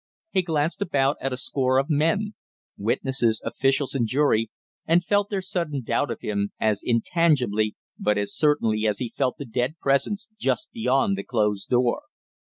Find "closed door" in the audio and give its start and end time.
11.23-12.01